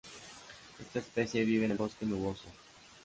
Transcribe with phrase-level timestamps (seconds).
[0.79, 2.49] Esta especie vive en el bosque nuboso.